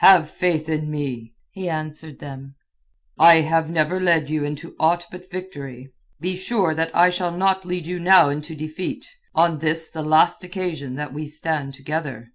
[0.00, 2.54] "Have faith in me!" he answered them.
[3.18, 5.94] "I have never led you into aught but victory.
[6.20, 10.96] Be sure that I shall not lead you now into defeat—on this the last occasion
[10.96, 12.30] that we stand together."